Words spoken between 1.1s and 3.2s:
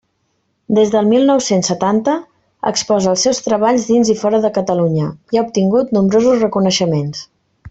nou-cents setanta exposa